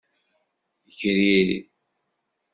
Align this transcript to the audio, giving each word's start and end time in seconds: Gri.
Gri. 0.95 1.69